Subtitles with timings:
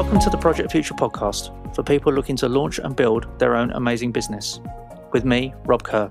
[0.00, 3.70] Welcome to the Project Future podcast for people looking to launch and build their own
[3.72, 4.58] amazing business.
[5.12, 6.10] With me, Rob Kerr.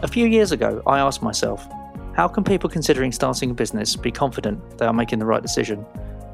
[0.00, 1.68] A few years ago, I asked myself,
[2.16, 5.84] how can people considering starting a business be confident they are making the right decision?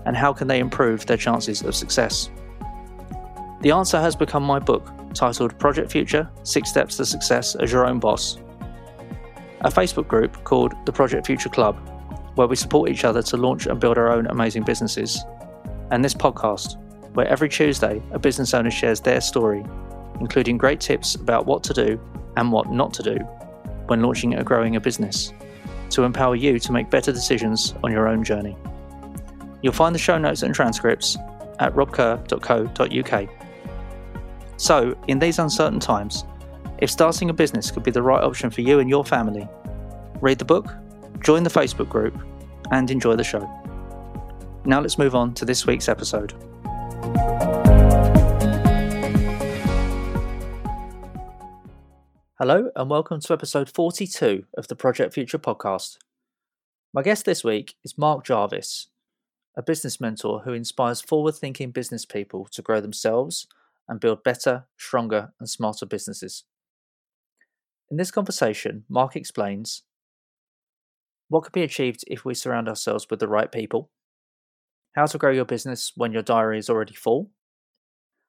[0.04, 2.30] And how can they improve their chances of success?
[3.62, 7.84] The answer has become my book, titled Project Future Six Steps to Success as Your
[7.84, 8.38] Own Boss.
[9.62, 11.76] A Facebook group called the Project Future Club,
[12.36, 15.24] where we support each other to launch and build our own amazing businesses
[15.90, 16.76] and this podcast,
[17.14, 19.64] where every Tuesday a business owner shares their story,
[20.20, 22.00] including great tips about what to do
[22.36, 23.16] and what not to do
[23.86, 25.32] when launching or growing a business,
[25.90, 28.56] to empower you to make better decisions on your own journey.
[29.62, 31.16] You'll find the show notes and transcripts
[31.58, 33.28] at robkerr.co.uk.
[34.58, 36.24] So, in these uncertain times,
[36.78, 39.48] if starting a business could be the right option for you and your family,
[40.20, 40.74] read the book,
[41.20, 42.18] join the Facebook group,
[42.70, 43.48] and enjoy the show.
[44.66, 46.32] Now let's move on to this week's episode.
[52.40, 55.98] Hello, and welcome to episode 42 of the Project Future podcast.
[56.92, 58.88] My guest this week is Mark Jarvis,
[59.56, 63.46] a business mentor who inspires forward thinking business people to grow themselves
[63.88, 66.42] and build better, stronger, and smarter businesses.
[67.88, 69.82] In this conversation, Mark explains
[71.28, 73.90] what can be achieved if we surround ourselves with the right people
[74.96, 77.30] how to grow your business when your diary is already full,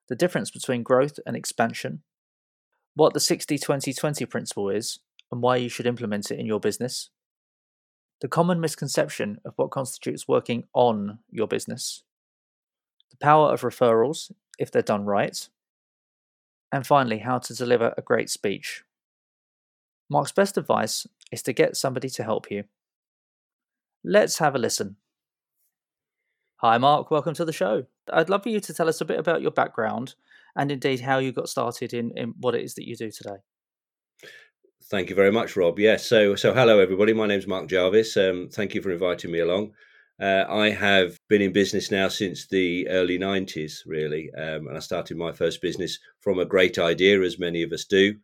[0.09, 2.03] the difference between growth and expansion,
[2.93, 4.99] what the 60 20 20 principle is
[5.31, 7.09] and why you should implement it in your business,
[8.21, 12.03] the common misconception of what constitutes working on your business,
[13.11, 15.47] the power of referrals if they're done right,
[16.71, 18.83] and finally, how to deliver a great speech.
[20.09, 22.65] Mark's best advice is to get somebody to help you.
[24.03, 24.97] Let's have a listen.
[26.61, 27.11] Hi, Mark.
[27.11, 27.83] Welcome to the show.
[28.11, 30.15] I'd love for you to tell us a bit about your background
[30.55, 33.37] and indeed how you got started in, in what it is that you do today.
[34.85, 35.77] Thank you very much, Rob.
[35.77, 36.07] Yes.
[36.07, 37.13] So, so hello everybody.
[37.13, 38.17] My name's Mark Jarvis.
[38.17, 39.73] Um, thank you for inviting me along.
[40.19, 44.79] Uh, I have been in business now since the early '90s, really, um, and I
[44.79, 48.15] started my first business from a great idea, as many of us do,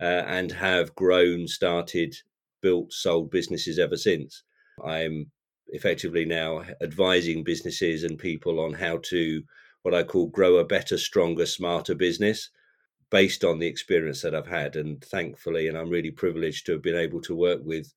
[0.00, 2.14] uh, and have grown, started,
[2.62, 4.44] built, sold businesses ever since.
[4.82, 5.30] I'm
[5.72, 9.42] effectively now advising businesses and people on how to
[9.82, 12.50] what I call grow a better, stronger, smarter business
[13.10, 14.76] based on the experience that I've had.
[14.76, 17.92] And thankfully, and I'm really privileged to have been able to work with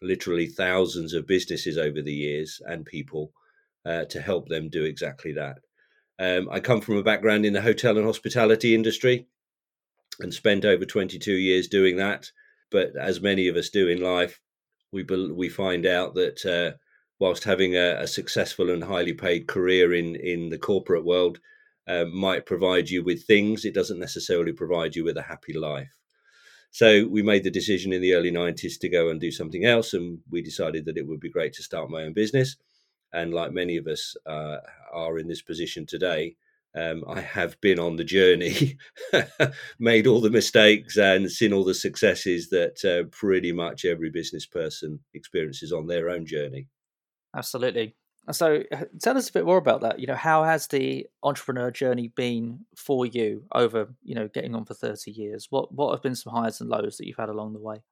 [0.00, 3.32] literally thousands of businesses over the years and people
[3.84, 5.58] uh, to help them do exactly that.
[6.18, 9.26] Um, I come from a background in the hotel and hospitality industry
[10.20, 12.30] and spent over 22 years doing that.
[12.70, 14.40] But as many of us do in life,
[14.92, 16.78] we we find out that uh,
[17.18, 21.40] whilst having a, a successful and highly paid career in in the corporate world
[21.86, 25.92] uh, might provide you with things, it doesn't necessarily provide you with a happy life.
[26.70, 29.94] So we made the decision in the early 90s to go and do something else,
[29.94, 32.56] and we decided that it would be great to start my own business.
[33.12, 34.58] And like many of us uh,
[34.92, 36.36] are in this position today,
[36.74, 38.76] um, I have been on the journey,
[39.78, 44.44] made all the mistakes, and seen all the successes that uh, pretty much every business
[44.44, 46.66] person experiences on their own journey.
[47.36, 47.96] Absolutely.
[48.32, 49.98] So uh, tell us a bit more about that.
[49.98, 54.64] You know, how has the entrepreneur journey been for you over, you know, getting on
[54.64, 55.48] for 30 years?
[55.50, 57.82] What what have been some highs and lows that you've had along the way?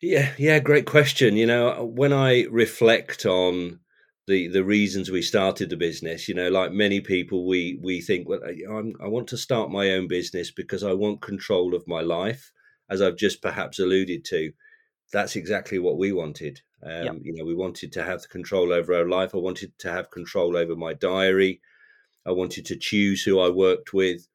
[0.00, 1.36] Yeah, yeah, great question.
[1.36, 3.80] You know, uh, when I reflect on
[4.26, 8.28] the the reasons we started the business, you know, like many people, we we think,
[8.28, 8.40] well,
[8.70, 12.52] I'm, I want to start my own business because I want control of my life,
[12.90, 14.52] as I've just perhaps alluded to.
[15.12, 16.60] That's exactly what we wanted.
[16.82, 17.16] Um, yep.
[17.22, 19.34] You know, we wanted to have the control over our life.
[19.34, 21.60] I wanted to have control over my diary.
[22.26, 24.26] I wanted to choose who I worked with.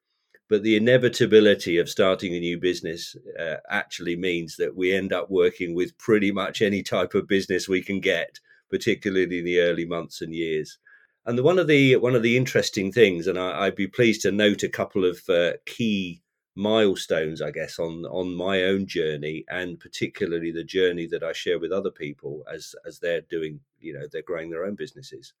[0.48, 5.30] But the inevitability of starting a new business uh, actually means that we end up
[5.30, 9.84] working with pretty much any type of business we can get, particularly in the early
[9.84, 10.78] months and years.
[11.26, 14.22] And the, one of the one of the interesting things, and I, would be pleased
[14.22, 16.22] to note a couple of uh, key
[16.58, 21.58] milestones, I guess, on on my own journey, and particularly the journey that I share
[21.58, 25.32] with other people as as they're doing, you know, they're growing their own businesses.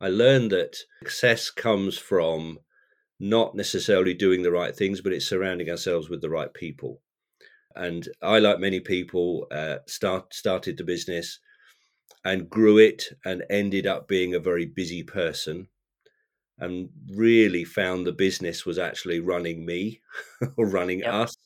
[0.00, 2.58] I learned that success comes from
[3.20, 7.00] not necessarily doing the right things, but it's surrounding ourselves with the right people.
[7.76, 11.38] And I, like many people, uh, start started the business
[12.24, 15.68] and grew it and ended up being a very busy person
[16.58, 20.00] and really found the business was actually running me
[20.56, 21.12] or running yep.
[21.12, 21.36] us.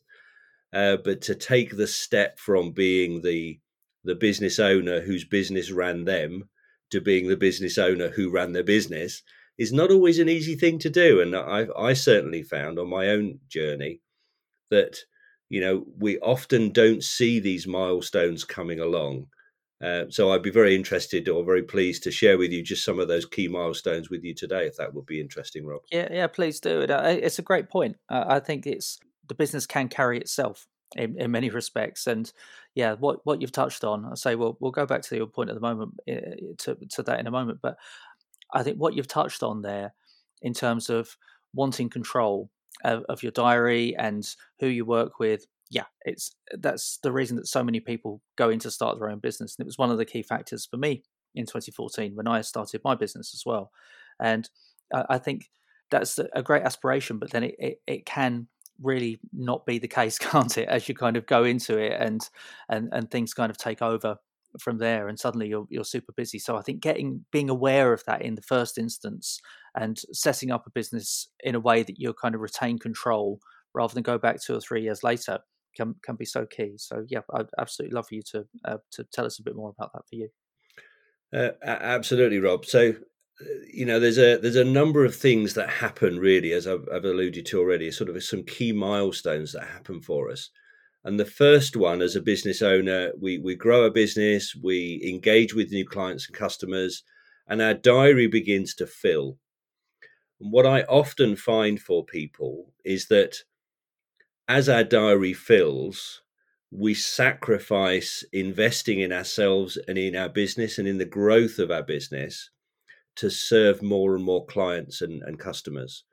[0.72, 3.58] Uh, but to take the step from being the
[4.04, 6.48] the business owner whose business ran them
[6.90, 9.22] to being the business owner who ran their business
[9.58, 11.20] is not always an easy thing to do.
[11.20, 14.00] And I, I certainly found on my own journey
[14.70, 14.96] that
[15.48, 19.26] you know we often don't see these milestones coming along.
[19.82, 22.98] Uh, so I'd be very interested or very pleased to share with you just some
[22.98, 25.82] of those key milestones with you today, if that would be interesting, Rob.
[25.92, 26.80] Yeah, yeah, please do.
[26.80, 26.90] It.
[26.90, 27.96] It's a great point.
[28.08, 32.06] Uh, I think it's the business can carry itself in, in many respects.
[32.06, 32.30] And
[32.74, 35.50] yeah, what what you've touched on, I say, well, we'll go back to your point
[35.50, 36.20] at the moment eh,
[36.58, 37.58] to to that in a moment.
[37.62, 37.76] But
[38.52, 39.94] I think what you've touched on there,
[40.42, 41.16] in terms of
[41.52, 42.50] wanting control
[42.84, 44.26] of, of your diary and
[44.60, 48.58] who you work with, yeah, it's that's the reason that so many people go in
[48.60, 51.02] to start their own business, and it was one of the key factors for me
[51.34, 53.70] in 2014 when I started my business as well.
[54.20, 54.48] And
[54.92, 55.50] I think
[55.90, 58.48] that's a great aspiration, but then it, it, it can
[58.80, 60.68] really not be the case, can't it?
[60.68, 62.28] As you kind of go into it and
[62.68, 64.16] and and things kind of take over
[64.60, 66.38] from there, and suddenly you're you're super busy.
[66.38, 69.40] So I think getting being aware of that in the first instance
[69.74, 73.40] and setting up a business in a way that you kind of retain control
[73.74, 75.40] rather than go back two or three years later
[75.76, 76.74] can can be so key.
[76.76, 79.72] So yeah, I'd absolutely love for you to uh, to tell us a bit more
[79.76, 80.28] about that for you.
[81.32, 82.64] Uh, absolutely, Rob.
[82.64, 82.94] So
[83.68, 87.04] you know there's a there's a number of things that happen really as I've, I've,
[87.04, 90.50] alluded to already sort of some key milestones that happen for us
[91.04, 95.54] and the first one as a business owner we we grow a business we engage
[95.54, 97.02] with new clients and customers
[97.46, 99.36] and our diary begins to fill
[100.40, 103.36] and what i often find for people is that
[104.48, 106.22] as our diary fills
[106.70, 111.82] we sacrifice investing in ourselves and in our business and in the growth of our
[111.82, 112.50] business
[113.14, 116.04] to serve more and more clients and, and customers.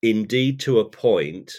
[0.00, 1.52] Indeed, to a point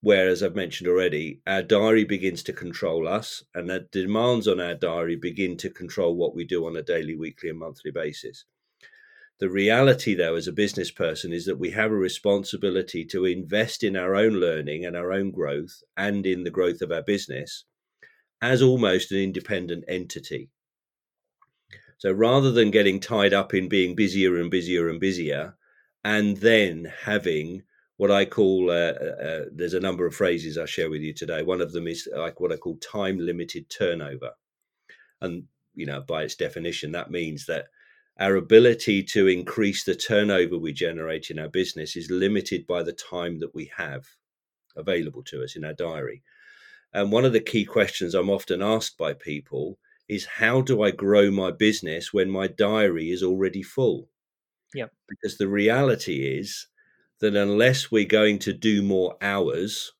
[0.00, 4.60] where, as I've mentioned already, our diary begins to control us, and the demands on
[4.60, 8.44] our diary begin to control what we do on a daily, weekly, and monthly basis.
[9.38, 13.84] The reality, though, as a business person, is that we have a responsibility to invest
[13.84, 17.64] in our own learning and our own growth and in the growth of our business
[18.42, 20.50] as almost an independent entity.
[21.98, 25.56] So rather than getting tied up in being busier and busier and busier,
[26.04, 27.62] and then having
[27.96, 31.12] what I call uh, uh, uh, there's a number of phrases I share with you
[31.12, 31.42] today.
[31.42, 34.30] One of them is like what I call time limited turnover,
[35.20, 35.44] and
[35.74, 37.66] you know by its definition that means that
[38.18, 42.92] our ability to increase the turnover we generate in our business is limited by the
[42.92, 44.06] time that we have
[44.76, 46.22] available to us in our diary.
[46.92, 49.78] And one of the key questions I'm often asked by people
[50.08, 54.08] is how do I grow my business when my diary is already full?
[54.74, 54.90] Yep.
[55.08, 56.66] Because the reality is
[57.20, 59.92] that unless we're going to do more hours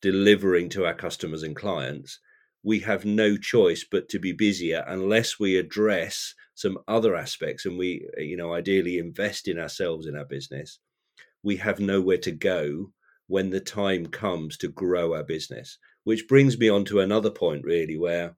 [0.00, 2.20] delivering to our customers and clients,
[2.62, 7.76] we have no choice but to be busier unless we address some other aspects and
[7.78, 10.78] we, uh, you know, ideally invest in ourselves in our business.
[11.42, 12.92] We have nowhere to go
[13.26, 15.78] when the time comes to grow our business.
[16.04, 18.36] Which brings me on to another point, really, where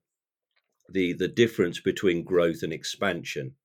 [0.89, 3.55] the the difference between growth and expansion.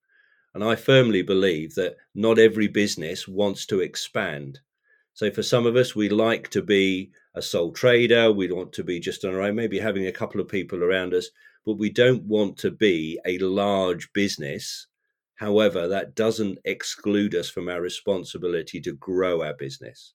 [0.53, 4.59] And I firmly believe that not every business wants to expand.
[5.13, 8.31] So for some of us, we like to be a sole trader.
[8.31, 11.13] We want to be just on our own, maybe having a couple of people around
[11.13, 11.29] us,
[11.65, 14.87] but we don't want to be a large business.
[15.35, 20.13] However, that doesn't exclude us from our responsibility to grow our business.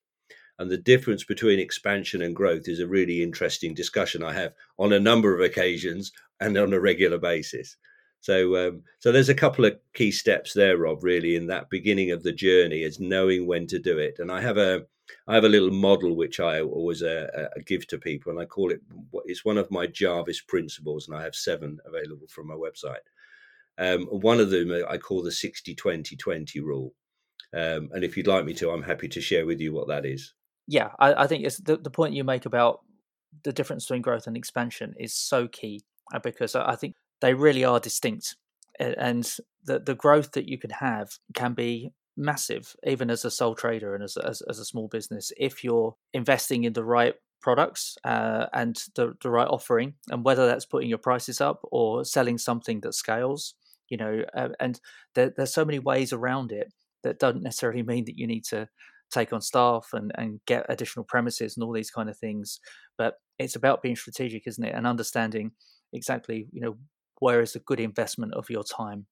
[0.58, 4.92] And the difference between expansion and growth is a really interesting discussion I have on
[4.92, 7.76] a number of occasions and on a regular basis.
[8.20, 11.04] So, um, so there's a couple of key steps there, Rob.
[11.04, 14.16] Really, in that beginning of the journey, is knowing when to do it.
[14.18, 14.84] And I have a,
[15.26, 18.44] I have a little model which I always uh, uh, give to people, and I
[18.44, 18.80] call it.
[19.24, 23.06] It's one of my Jarvis principles, and I have seven available from my website.
[23.78, 26.94] Um, one of them uh, I call the 60 20 20 rule.
[27.54, 30.04] Um, and if you'd like me to, I'm happy to share with you what that
[30.04, 30.34] is
[30.68, 32.82] yeah, I, I think it's the, the point you make about
[33.42, 35.82] the difference between growth and expansion is so key
[36.14, 38.36] uh, because I think they really are distinct.
[38.78, 39.28] And
[39.64, 43.94] the, the growth that you can have can be massive, even as a sole trader
[43.94, 48.46] and as, as, as a small business, if you're investing in the right products uh,
[48.52, 52.80] and the, the right offering, and whether that's putting your prices up or selling something
[52.80, 53.54] that scales,
[53.88, 54.80] you know, uh, and
[55.14, 56.72] there, there's so many ways around it
[57.04, 58.68] that don't necessarily mean that you need to
[59.10, 62.60] take on staff and, and get additional premises and all these kind of things.
[62.98, 64.74] But it's about being strategic, isn't it?
[64.74, 65.52] And understanding
[65.92, 66.76] exactly, you know,
[67.20, 69.06] where is a good investment of your time.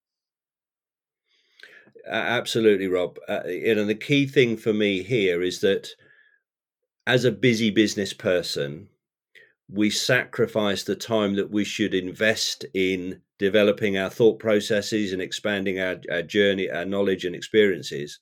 [2.09, 3.19] Absolutely, Rob.
[3.29, 5.91] Uh, you know, the key thing for me here is that
[7.07, 8.89] as a busy business person,
[9.69, 15.81] we sacrifice the time that we should invest in developing our thought processes and expanding
[15.81, 18.21] our, our journey, our knowledge and experiences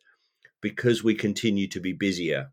[0.61, 2.51] because we continue to be busier.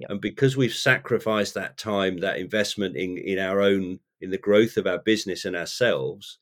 [0.00, 0.10] Yep.
[0.10, 4.76] And because we've sacrificed that time, that investment in, in our own, in the growth
[4.76, 6.38] of our business and ourselves,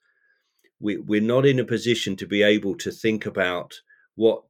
[0.81, 3.75] we, we're not in a position to be able to think about
[4.15, 4.43] what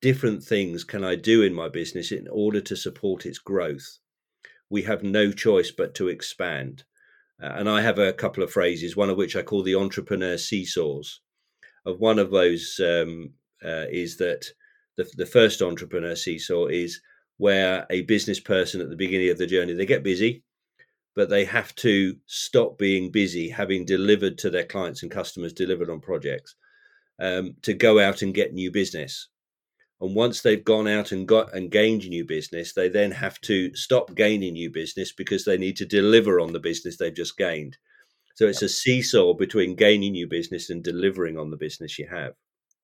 [0.00, 3.98] different things can I do in my business in order to support its growth.
[4.68, 6.84] We have no choice but to expand.
[7.40, 10.36] Uh, and I have a couple of phrases, one of which I call the entrepreneur
[10.36, 11.20] seesaws.
[11.86, 13.30] Of one of those um,
[13.64, 14.44] uh, is that
[14.96, 17.00] the, the first entrepreneur seesaw is
[17.38, 20.44] where a business person at the beginning of the journey they get busy
[21.14, 25.90] but they have to stop being busy having delivered to their clients and customers delivered
[25.90, 26.54] on projects
[27.20, 29.28] um, to go out and get new business.
[30.00, 33.72] And once they've gone out and got and gained new business they then have to
[33.76, 37.76] stop gaining new business because they need to deliver on the business they've just gained.
[38.34, 42.34] So it's a seesaw between gaining new business and delivering on the business you have.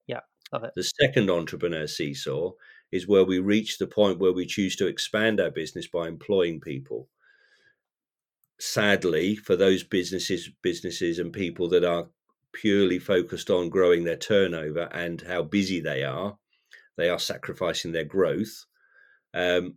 [0.06, 0.20] Yeah
[0.52, 0.72] love it.
[0.74, 2.52] The second entrepreneur seesaw
[2.90, 6.60] is where we reach the point where we choose to expand our business by employing
[6.60, 7.08] people.
[8.58, 12.08] Sadly, for those businesses, businesses and people that are
[12.52, 16.36] purely focused on growing their turnover and how busy they are,
[16.98, 18.64] they are sacrificing their growth.
[19.34, 19.76] Um,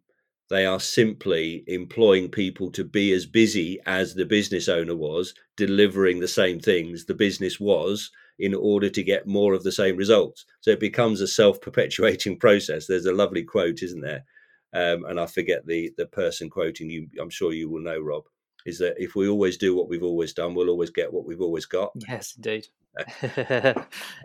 [0.49, 6.19] they are simply employing people to be as busy as the business owner was, delivering
[6.19, 10.45] the same things the business was, in order to get more of the same results.
[10.61, 12.87] So it becomes a self perpetuating process.
[12.87, 14.25] There's a lovely quote, isn't there?
[14.73, 17.07] Um, and I forget the the person quoting you.
[17.19, 18.23] I'm sure you will know, Rob.
[18.65, 21.41] Is that if we always do what we've always done, we'll always get what we've
[21.41, 21.91] always got.
[22.07, 22.67] Yes, indeed.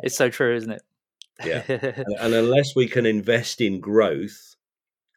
[0.03, 0.83] it's so true, isn't it?
[1.45, 1.63] yeah.
[1.69, 4.57] And, and, unless we can invest in growth,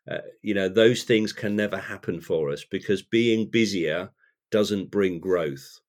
[0.09, 4.11] uh, you know, those things can never happen for us because being busier
[4.51, 5.79] doesn't bring growth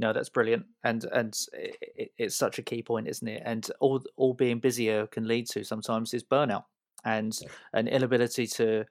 [0.00, 3.42] no, that's brilliant, and and it, it's such a key point, isn't it?
[3.44, 6.64] And all all being busier can lead to sometimes is burnout
[7.04, 7.36] and
[7.72, 8.84] an inability to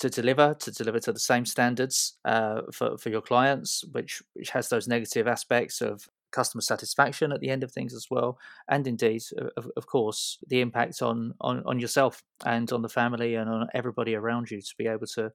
[0.00, 4.50] to deliver to deliver to the same standards uh, for for your clients, which which
[4.50, 8.38] has those negative aspects of customer satisfaction at the end of things as well,
[8.68, 9.22] and indeed,
[9.56, 13.68] of, of course, the impact on, on on yourself and on the family and on
[13.74, 15.30] everybody around you to be able to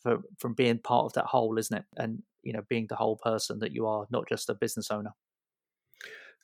[0.00, 1.84] for, from being part of that whole, isn't it?
[1.96, 5.12] And you know, being the whole person that you are, not just a business owner.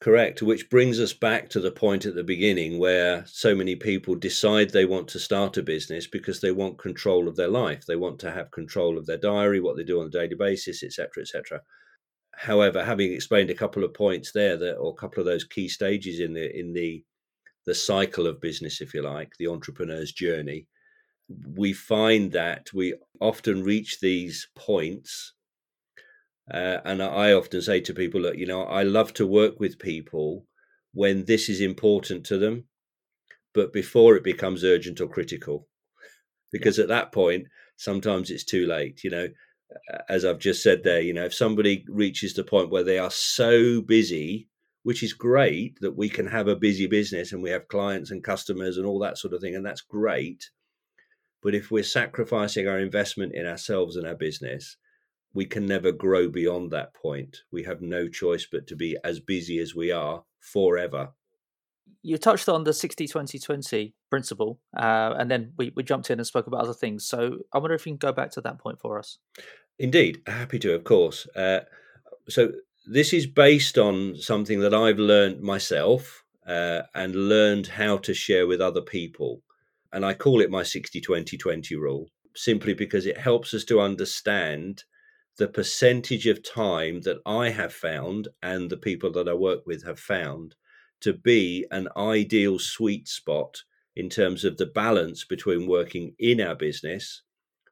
[0.02, 4.16] Correct, which brings us back to the point at the beginning where so many people
[4.16, 7.86] decide they want to start a business because they want control of their life.
[7.86, 10.82] They want to have control of their diary, what they do on a daily basis,
[10.82, 11.60] etc., etc.
[12.34, 15.68] However, having explained a couple of points there, that or a couple of those key
[15.68, 17.04] stages in the in the
[17.64, 20.66] the cycle of business, if you like, the entrepreneur's journey,
[21.54, 25.34] we find that we often reach these points.
[26.52, 29.78] Uh, and I often say to people, look, you know, I love to work with
[29.78, 30.46] people
[30.92, 32.64] when this is important to them,
[33.54, 35.66] but before it becomes urgent or critical.
[36.50, 36.84] Because yeah.
[36.84, 39.02] at that point, sometimes it's too late.
[39.02, 39.28] You know,
[40.10, 43.10] as I've just said there, you know, if somebody reaches the point where they are
[43.10, 44.48] so busy,
[44.82, 48.22] which is great that we can have a busy business and we have clients and
[48.22, 50.50] customers and all that sort of thing, and that's great.
[51.42, 54.76] But if we're sacrificing our investment in ourselves and our business,
[55.34, 57.42] we can never grow beyond that point.
[57.50, 61.10] We have no choice but to be as busy as we are forever.
[62.02, 66.18] You touched on the 60 20 20 principle, uh, and then we, we jumped in
[66.18, 67.06] and spoke about other things.
[67.06, 69.18] So I wonder if you can go back to that point for us.
[69.78, 71.26] Indeed, happy to, of course.
[71.36, 71.60] Uh,
[72.28, 72.52] so
[72.86, 78.46] this is based on something that I've learned myself uh, and learned how to share
[78.46, 79.42] with other people.
[79.92, 83.80] And I call it my 60 20 20 rule simply because it helps us to
[83.80, 84.84] understand
[85.38, 89.84] the percentage of time that I have found and the people that I work with
[89.84, 90.54] have found
[91.00, 93.62] to be an ideal sweet spot
[93.96, 97.22] in terms of the balance between working in our business,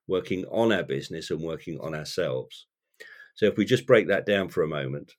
[0.06, 2.66] working on our business, and working on ourselves.
[3.34, 5.14] So, if we just break that down for a moment,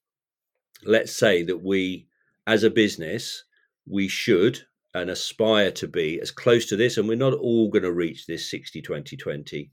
[0.84, 2.08] let's say that we,
[2.46, 3.46] as a business,
[3.88, 4.60] we should
[4.94, 6.98] and aspire to be as close to this.
[6.98, 9.72] And we're not all going to reach this 60 20 20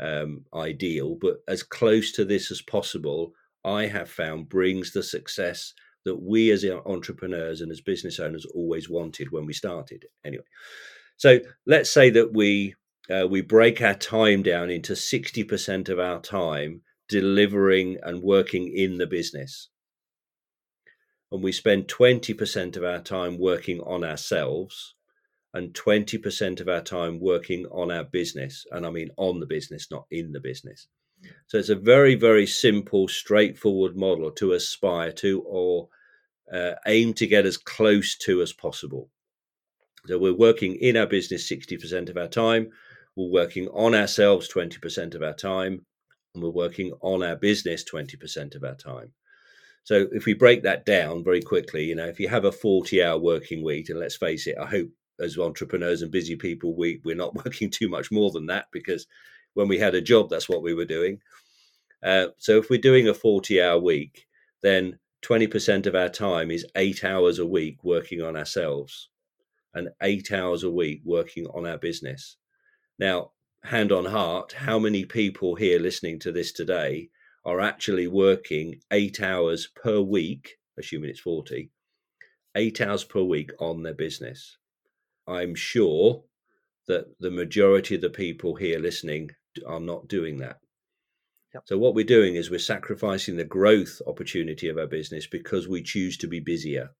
[0.00, 3.32] um, ideal, but as close to this as possible,
[3.64, 8.88] I have found brings the success that we as entrepreneurs and as business owners always
[8.88, 10.06] wanted when we started.
[10.24, 10.44] Anyway,
[11.16, 12.74] so let's say that we
[13.10, 18.98] uh, we break our time down into 60% of our time delivering and working in
[18.98, 19.68] the business
[21.32, 24.94] and we spend 20% of our time working on ourselves
[25.52, 28.64] and 20% of our time working on our business.
[28.70, 30.86] And I mean on the business, not in the business.
[31.48, 35.88] So it's a very, very simple, straightforward model to aspire to or
[36.52, 39.10] uh, aim to get as close to as possible.
[40.06, 42.70] So we're working in our business 60% of our time,
[43.16, 45.84] we're working on ourselves 20% of our time,
[46.34, 49.12] and we're working on our business 20% of our time.
[49.84, 53.02] So if we break that down very quickly, you know, if you have a 40
[53.02, 54.88] hour working week, and let's face it, I hope
[55.20, 59.06] as entrepreneurs and busy people, we, we're not working too much more than that because
[59.54, 61.20] when we had a job, that's what we were doing.
[62.02, 64.26] Uh, so if we're doing a 40 hour week,
[64.62, 69.10] then 20% of our time is eight hours a week working on ourselves
[69.74, 72.36] and eight hours a week working on our business.
[72.98, 77.10] Now, hand on heart, how many people here listening to this today
[77.44, 81.70] are actually working eight hours per week, assuming it's 40,
[82.56, 84.56] eight hours per week on their business?
[85.30, 86.24] I'm sure
[86.88, 89.30] that the majority of the people here listening
[89.66, 90.58] are not doing that.
[91.54, 91.62] Yep.
[91.66, 95.82] So what we're doing is we're sacrificing the growth opportunity of our business because we
[95.82, 96.90] choose to be busier.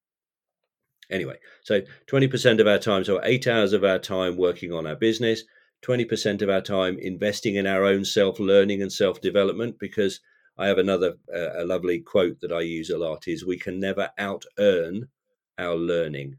[1.11, 4.97] Anyway, so 20% of our time, so eight hours of our time working on our
[4.97, 5.43] business,
[5.85, 9.79] 20% of our time investing in our own self learning and self development.
[9.79, 10.21] Because
[10.59, 13.81] I have another uh, a lovely quote that I use a lot is we can
[13.81, 15.09] never out earn
[15.59, 16.37] our learning.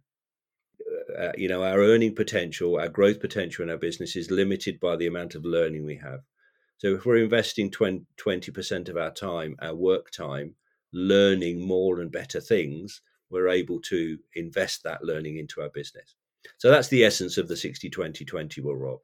[1.18, 4.96] Uh, you know, our earning potential, our growth potential in our business is limited by
[4.96, 6.22] the amount of learning we have.
[6.77, 10.56] So if we're investing 20, 20% of our time, our work time,
[10.94, 16.15] learning more and better things, we're able to invest that learning into our business.
[16.58, 19.00] So that's the essence of the 60 20 20 will Rob.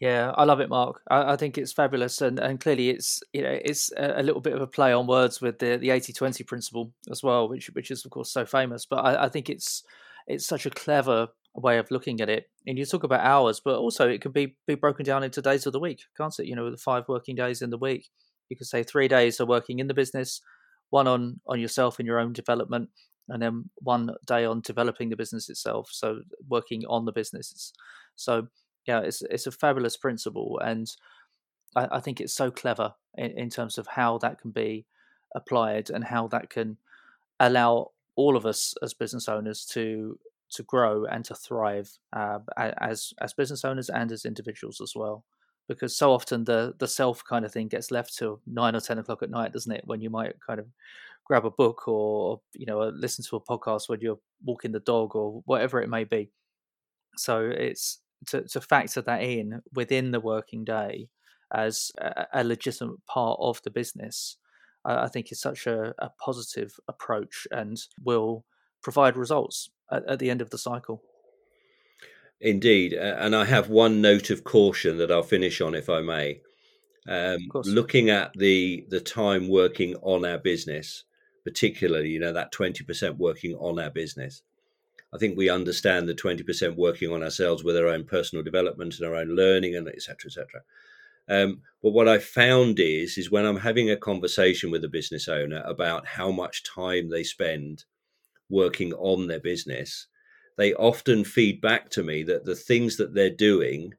[0.00, 1.02] Yeah, I love it, Mark.
[1.10, 4.40] I, I, think it's fabulous, and, and clearly it's you know it's a, a, little
[4.40, 7.90] bit of a play on words with the the 80-20 principle as well, which which
[7.90, 8.86] is of course so famous.
[8.86, 9.82] But I, I think it's
[10.28, 12.48] it's such a clever way of looking at it.
[12.66, 15.66] And you talk about hours, but also it can be be broken down into days
[15.66, 16.46] of the week, can't it?
[16.46, 18.08] You know, the five working days in the week.
[18.48, 20.40] You could say three days are working in the business,
[20.90, 22.90] one on on yourself and your own development,
[23.28, 25.88] and then one day on developing the business itself.
[25.90, 27.72] So working on the business.
[28.16, 28.48] So
[28.86, 30.86] yeah, it's it's a fabulous principle, and
[31.74, 34.86] I, I think it's so clever in, in terms of how that can be
[35.34, 36.78] applied and how that can
[37.40, 40.18] allow all of us as business owners to
[40.50, 45.24] to grow and to thrive uh, as as business owners and as individuals as well
[45.68, 48.98] because so often the the self kind of thing gets left till nine or ten
[48.98, 49.82] o'clock at night, doesn't it?
[49.84, 50.66] When you might kind of
[51.24, 55.14] grab a book or you know listen to a podcast when you're walking the dog
[55.14, 56.30] or whatever it may be.
[57.16, 61.08] So it's to to factor that in within the working day
[61.54, 64.38] as a, a legitimate part of the business.
[64.88, 68.44] I, I think is such a, a, positive approach and will
[68.82, 71.02] provide results at, at the end of the cycle.
[72.40, 76.40] Indeed, and I have one note of caution that I'll finish on, if I may.
[77.08, 81.04] Um, looking at the the time working on our business,
[81.42, 84.42] particularly, you know, that twenty percent working on our business.
[85.12, 88.98] I think we understand the twenty percent working on ourselves with our own personal development
[88.98, 90.16] and our own learning, and etc.
[90.26, 90.60] etc.
[91.28, 95.28] Um, but what I found is, is when I'm having a conversation with a business
[95.28, 97.84] owner about how much time they spend
[98.50, 100.06] working on their business,
[100.56, 103.94] they often feed back to me that the things that they're doing,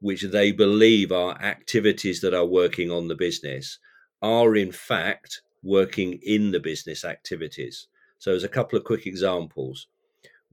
[0.00, 3.78] which they believe are activities that are working on the business,
[4.22, 7.86] are in fact working in the business activities.
[8.18, 9.86] So, as a couple of quick examples,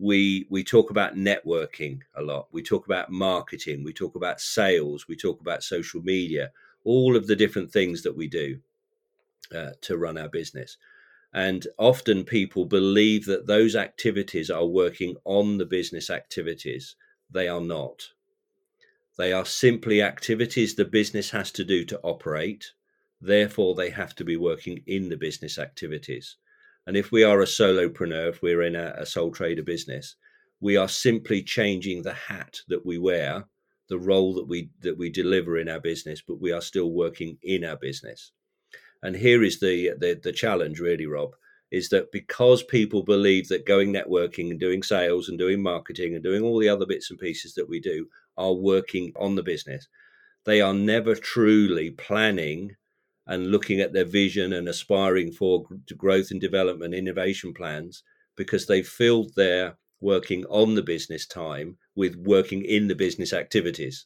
[0.04, 2.48] we we talk about networking a lot.
[2.52, 3.86] We talk about marketing.
[3.86, 5.08] We talk about sales.
[5.08, 6.52] We talk about social media.
[6.84, 8.60] All of the different things that we do
[9.56, 10.78] uh, to run our business.
[11.34, 16.96] And often people believe that those activities are working on the business activities.
[17.32, 18.10] They are not.
[19.18, 22.74] They are simply activities the business has to do to operate.
[23.22, 26.36] Therefore, they have to be working in the business activities.
[26.86, 30.16] And if we are a solopreneur, if we're in a, a sole trader business,
[30.60, 33.46] we are simply changing the hat that we wear,
[33.90, 37.38] the role that we that we deliver in our business, but we are still working
[37.42, 38.32] in our business.
[39.02, 41.32] And here is the, the, the challenge, really, Rob,
[41.72, 46.24] is that because people believe that going networking and doing sales and doing marketing and
[46.24, 49.88] doing all the other bits and pieces that we do are working on the business,
[50.46, 52.76] they are never truly planning
[53.26, 55.66] and looking at their vision and aspiring for
[55.98, 58.04] growth and development innovation plans
[58.36, 64.06] because they've filled their working on the business time with working in the business activities.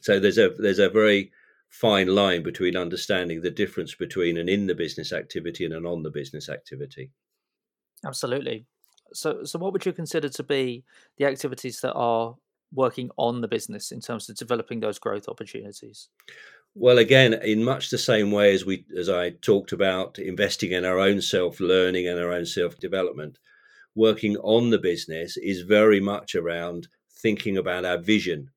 [0.00, 1.32] So there's a there's a very
[1.68, 6.02] fine line between understanding the difference between an in the business activity and an on
[6.02, 7.10] the business activity.
[8.06, 8.66] Absolutely.
[9.12, 10.84] So, so what would you consider to be
[11.18, 12.36] the activities that are
[12.74, 16.08] working on the business in terms of developing those growth opportunities?
[16.74, 20.84] Well, again, in much the same way as we, as I talked about, investing in
[20.84, 23.38] our own self learning and our own self development,
[23.94, 28.50] working on the business is very much around thinking about our vision.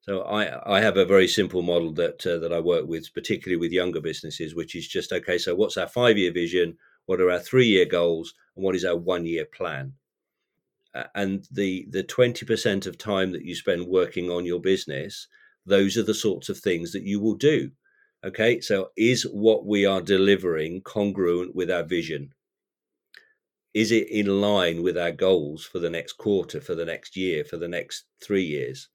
[0.00, 3.60] So I, I have a very simple model that uh, that I work with, particularly
[3.60, 5.36] with younger businesses, which is just okay.
[5.36, 6.78] So what's our five year vision?
[7.06, 8.32] What are our three year goals?
[8.54, 9.92] And what is our one year plan?
[11.14, 15.28] And the the 20% of time that you spend working on your business
[15.64, 17.70] those are the sorts of things that you will do
[18.26, 18.60] okay?
[18.60, 22.32] So is what we are delivering congruent with our vision?
[23.72, 27.44] Is it in line with our goals for the next quarter for the next year
[27.44, 28.88] for the next 3 years?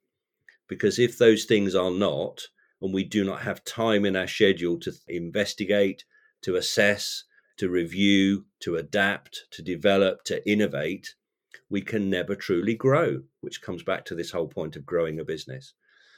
[0.68, 2.48] Because if those things are not
[2.82, 6.04] and we do not have time in our schedule to investigate
[6.42, 7.24] to assess
[7.58, 11.14] to review to adapt to develop to innovate
[11.72, 15.26] we can never truly grow, which comes back to this whole point of growing a
[15.26, 15.74] business.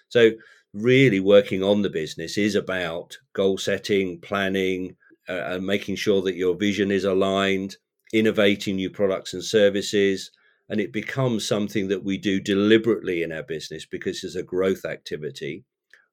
[0.10, 0.32] So,
[0.74, 4.96] really, working on the business is about goal setting, planning,
[5.30, 7.78] uh, and making sure that your vision is aligned,
[8.12, 10.32] innovating new products and services.
[10.70, 14.86] And it becomes something that we do deliberately in our business because it's a growth
[14.86, 15.66] activity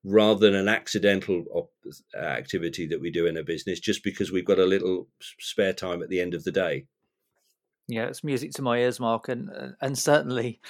[0.04, 1.72] rather than an accidental op-
[2.14, 5.08] uh, activity that we do in a business just because we've got a little
[5.40, 6.86] spare time at the end of the day
[7.92, 10.60] yeah, it's music to my ears, Mark, and uh, and certainly,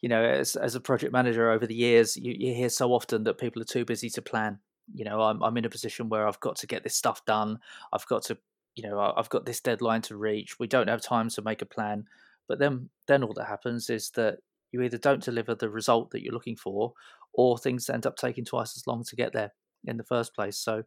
[0.00, 3.24] you know, as as a project manager over the years, you, you hear so often
[3.24, 4.58] that people are too busy to plan.
[4.94, 7.58] You know, I'm I'm in a position where I've got to get this stuff done.
[7.92, 8.38] I've got to,
[8.74, 10.58] you know, I've got this deadline to reach.
[10.58, 12.06] We don't have time to make a plan.
[12.48, 14.38] But then then all that happens is that
[14.72, 16.94] you either don't deliver the result that you're looking for,
[17.32, 19.52] or things end up taking twice as long to get there
[19.84, 20.56] in the first place.
[20.56, 20.82] So,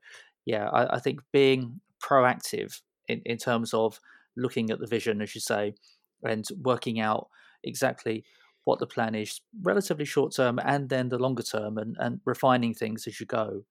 [0.46, 4.00] yeah, I, I think being proactive in, in terms of
[4.36, 5.74] looking at the vision, as you say,
[6.24, 7.28] and working out
[7.64, 8.24] exactly
[8.66, 12.74] what the plan is, relatively short term and then the longer term, and, and refining
[12.74, 13.64] things as you go.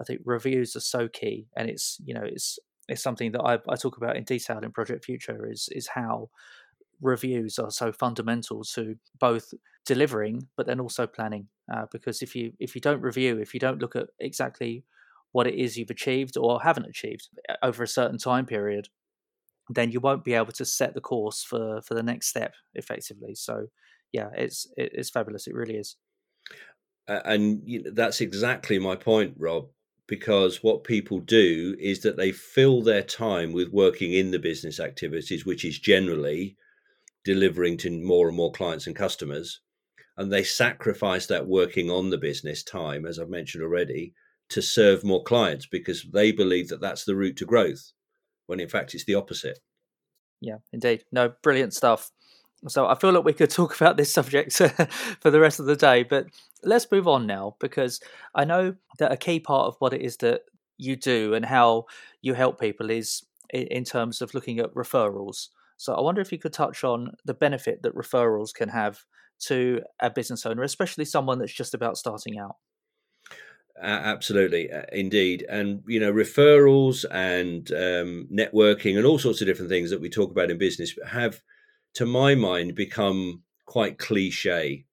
[0.00, 3.58] I think reviews are so key, and it's you know it's it's something that I,
[3.68, 6.30] I talk about in detail in Project Future is is how
[7.00, 9.54] reviews are so fundamental to both
[9.86, 13.60] delivering but then also planning uh, because if you if you don't review if you
[13.60, 14.84] don't look at exactly
[15.32, 18.88] what it is you've achieved or haven't achieved uh, over a certain time period
[19.70, 23.34] then you won't be able to set the course for for the next step effectively.
[23.34, 23.66] So
[24.12, 25.46] yeah, it's it's fabulous.
[25.46, 25.96] It really is.
[27.06, 29.68] And that's exactly my point, Rob.
[30.06, 34.80] Because what people do is that they fill their time with working in the business
[34.80, 36.56] activities, which is generally
[37.24, 39.60] delivering to more and more clients and customers.
[40.16, 44.14] And they sacrifice that working on the business time, as I've mentioned already,
[44.48, 47.92] to serve more clients because they believe that that's the route to growth
[48.48, 49.60] when in fact it's the opposite.
[50.40, 51.04] Yeah, indeed.
[51.12, 52.10] No, brilliant stuff.
[52.66, 54.52] So I feel like we could talk about this subject
[55.20, 56.26] for the rest of the day, but
[56.64, 58.00] let's move on now because
[58.34, 60.42] I know that a key part of what it is that
[60.76, 61.86] you do and how
[62.22, 65.48] you help people is in terms of looking at referrals.
[65.76, 69.04] So I wonder if you could touch on the benefit that referrals can have
[69.46, 72.56] to a business owner, especially someone that's just about starting out.
[73.80, 79.70] Absolutely, uh, indeed, and you know referrals and um, networking and all sorts of different
[79.70, 81.40] things that we talk about in business have,
[81.94, 84.84] to my mind, become quite cliche,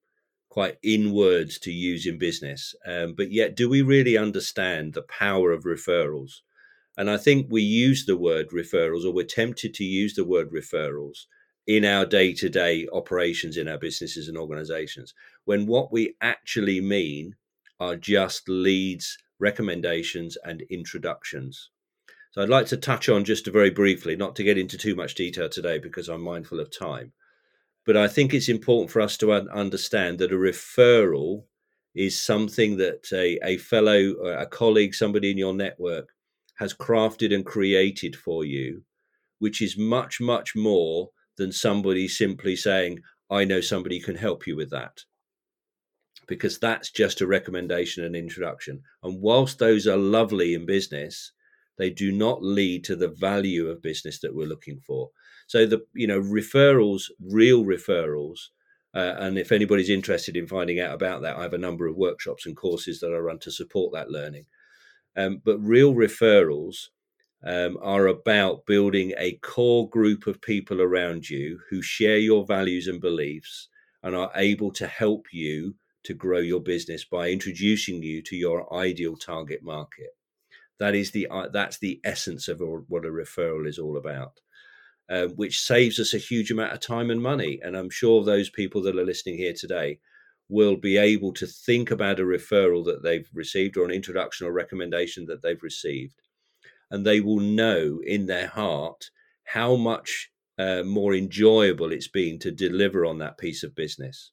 [0.50, 2.74] quite in words to use in business.
[2.86, 6.40] Um, but yet, do we really understand the power of referrals?
[6.96, 10.50] And I think we use the word referrals, or we're tempted to use the word
[10.52, 11.26] referrals
[11.66, 15.12] in our day to day operations in our businesses and organizations,
[15.44, 17.34] when what we actually mean
[17.78, 21.70] are just leads, recommendations, and introductions.
[22.30, 25.14] So I'd like to touch on just very briefly, not to get into too much
[25.14, 27.12] detail today because I'm mindful of time.
[27.84, 31.44] But I think it's important for us to understand that a referral
[31.94, 36.10] is something that a, a fellow, uh, a colleague, somebody in your network
[36.56, 38.82] has crafted and created for you,
[39.38, 44.56] which is much, much more than somebody simply saying, I know somebody can help you
[44.56, 45.00] with that
[46.26, 48.82] because that's just a recommendation and introduction.
[49.02, 51.32] And whilst those are lovely in business,
[51.78, 55.10] they do not lead to the value of business that we're looking for.
[55.46, 58.38] So the you know referrals, real referrals,
[58.94, 61.96] uh, and if anybody's interested in finding out about that, I have a number of
[61.96, 64.46] workshops and courses that I run to support that learning.
[65.16, 66.88] Um, but real referrals
[67.44, 72.88] um, are about building a core group of people around you who share your values
[72.88, 73.68] and beliefs
[74.02, 75.74] and are able to help you
[76.06, 80.10] to grow your business by introducing you to your ideal target market.
[80.78, 84.40] That is the uh, that's the essence of what a referral is all about,
[85.10, 87.60] uh, which saves us a huge amount of time and money.
[87.62, 89.98] And I'm sure those people that are listening here today
[90.48, 94.52] will be able to think about a referral that they've received or an introduction or
[94.52, 96.14] recommendation that they've received.
[96.90, 99.10] And they will know in their heart
[99.44, 104.30] how much uh, more enjoyable it's been to deliver on that piece of business.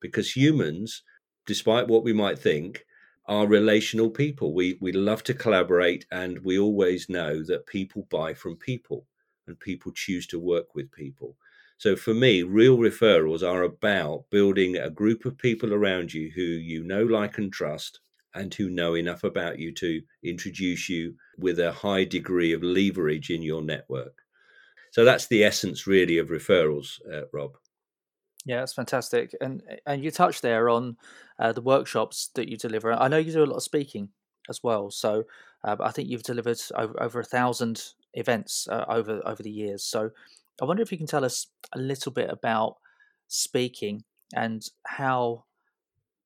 [0.00, 1.02] Because humans,
[1.46, 2.84] despite what we might think,
[3.26, 4.52] are relational people.
[4.52, 9.06] We, we love to collaborate and we always know that people buy from people
[9.46, 11.36] and people choose to work with people.
[11.78, 16.42] So for me, real referrals are about building a group of people around you who
[16.42, 18.00] you know, like, and trust,
[18.34, 23.30] and who know enough about you to introduce you with a high degree of leverage
[23.30, 24.14] in your network.
[24.92, 27.56] So that's the essence, really, of referrals, uh, Rob.
[28.44, 29.34] Yeah, that's fantastic.
[29.40, 30.96] And and you touched there on
[31.38, 32.92] uh, the workshops that you deliver.
[32.92, 34.10] I know you do a lot of speaking
[34.50, 34.90] as well.
[34.90, 35.24] So
[35.64, 39.82] uh, I think you've delivered over, over a thousand events uh, over over the years.
[39.84, 40.10] So
[40.60, 42.76] I wonder if you can tell us a little bit about
[43.28, 44.04] speaking
[44.34, 45.44] and how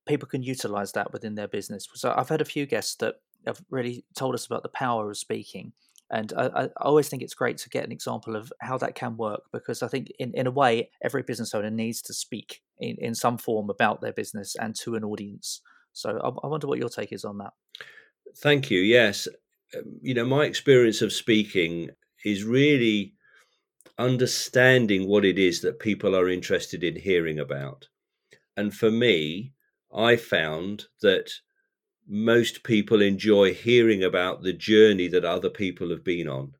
[0.06, 1.88] people can utilize that within their business.
[1.94, 5.18] So I've had a few guests that have really told us about the power of
[5.18, 5.72] speaking.
[6.10, 9.16] And I, I, always think it's great to get an example of how that can
[9.16, 12.96] work because I think, in, in a way, every business owner needs to speak in,
[12.98, 15.60] in some form about their business and to an audience.
[15.92, 17.52] So I, I wonder what your take is on that.
[18.38, 18.80] Thank you.
[18.80, 19.28] Yes.
[19.76, 21.90] Um, you know, my experience of speaking
[22.24, 23.14] is really
[23.98, 27.88] understanding what it is that people are interested in hearing about.
[28.56, 29.52] And for me,
[29.94, 31.30] I found that
[32.08, 36.54] most people enjoy hearing about the journey that other people have been on.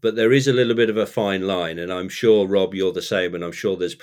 [0.00, 2.92] But there is a little bit of a fine line, and I'm sure, Rob, you're
[2.92, 3.96] the same, and I'm sure there's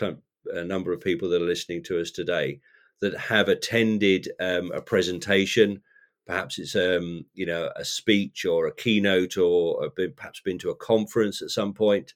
[0.54, 2.62] a number of people that are listening to us today
[3.02, 5.82] that have attended um, a presentation
[6.30, 10.70] perhaps it's um, you know a speech or a keynote or been, perhaps been to
[10.70, 12.14] a conference at some point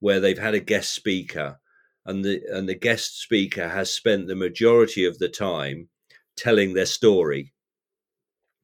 [0.00, 1.58] where they've had a guest speaker
[2.04, 5.88] and the and the guest speaker has spent the majority of the time
[6.36, 7.52] telling their story.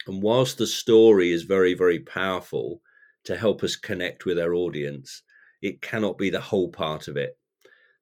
[0.06, 2.80] And whilst the story is very very powerful
[3.24, 5.22] to help us connect with our audience
[5.60, 7.36] it cannot be the whole part of it.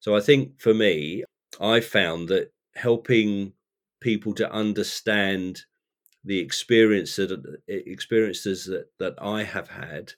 [0.00, 1.24] So i think for me
[1.60, 3.54] i found that helping
[4.00, 5.62] people to understand
[6.26, 10.12] the experience that experiences that, that I have had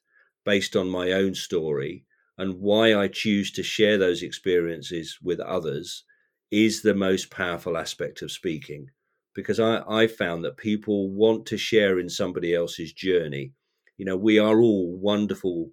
[0.44, 2.06] based on my own story
[2.38, 6.04] and why I choose to share those experiences with others
[6.50, 8.88] is the most powerful aspect of speaking
[9.38, 13.53] because I, I found that people want to share in somebody else's journey.
[13.96, 15.70] You know, we are all wonderful.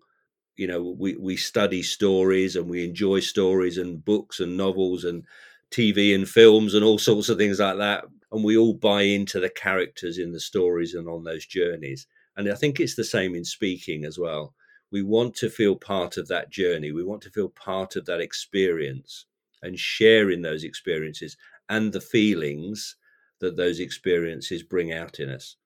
[0.55, 5.23] You know, we, we study stories and we enjoy stories and books and novels and
[5.71, 9.39] TV and films and all sorts of things like that and we all buy into
[9.39, 12.05] the characters in the stories and on those journeys.
[12.37, 14.53] And I think it's the same in speaking as well.
[14.91, 16.91] We want to feel part of that journey.
[16.91, 19.25] We want to feel part of that experience
[19.63, 21.35] and share in those experiences
[21.69, 22.95] and the feelings
[23.39, 25.57] that those experiences bring out in us.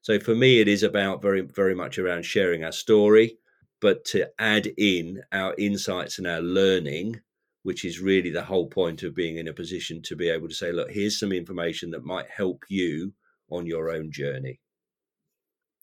[0.00, 3.38] So for me, it is about very, very much around sharing our story,
[3.80, 7.20] but to add in our insights and our learning
[7.62, 10.54] which is really the whole point of being in a position to be able to
[10.54, 13.12] say, look, here's some information that might help you
[13.50, 14.60] on your own journey.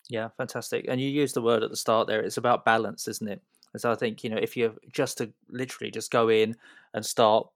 [0.08, 0.86] Yeah, fantastic.
[0.88, 2.20] And you used the word at the start there.
[2.20, 3.40] It's about balance, isn't it?
[3.72, 6.56] And so I think, you know, if you're just to literally just go in
[6.92, 7.46] and start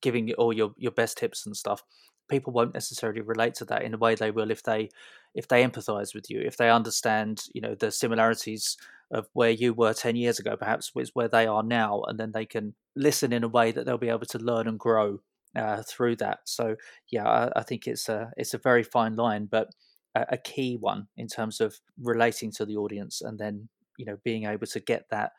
[0.00, 1.84] giving all your, your best tips and stuff,
[2.30, 4.88] people won't necessarily relate to that in the way they will if they
[5.34, 8.76] if they empathize with you, if they understand, you know, the similarities
[9.12, 12.32] of where you were 10 years ago, perhaps with where they are now, and then
[12.32, 15.20] they can listen in a way that they'll be able to learn and grow
[15.56, 16.40] uh, through that.
[16.44, 16.76] So,
[17.10, 19.68] yeah, I, I, think it's a it's a very fine line, but
[20.14, 24.18] a, a, key one in terms of relating to the audience and then you know
[24.24, 25.32] being able to get that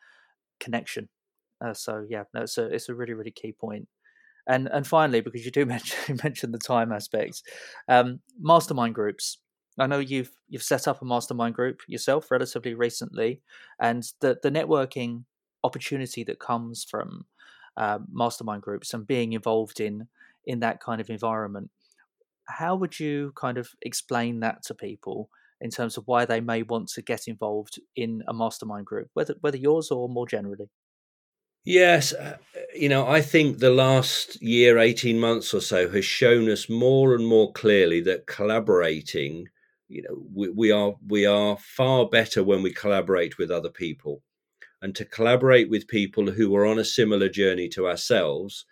[0.60, 1.08] connection.
[1.64, 3.88] Uh, so, yeah, no, it's a it's a really really key point.
[4.46, 7.42] And and finally, because you do mention mention the time aspects,
[7.88, 9.38] um, mastermind groups.
[9.78, 13.40] I know you've you've set up a mastermind group yourself relatively recently,
[13.80, 15.24] and the the networking
[15.64, 17.26] opportunity that comes from
[17.76, 20.08] uh, mastermind groups and being involved in
[20.44, 21.70] in that kind of environment.
[22.48, 26.62] How would you kind of explain that to people in terms of why they may
[26.64, 30.68] want to get involved in a mastermind group, whether whether yours or more generally?
[31.64, 32.38] Yes, uh,
[32.74, 37.14] you know, I think the last year, 18 months or so has shown us more
[37.14, 39.48] and more clearly that collaborating,
[39.88, 44.22] you know, we, we are we are far better when we collaborate with other people.
[44.82, 48.66] And to collaborate with people who are on a similar journey to ourselves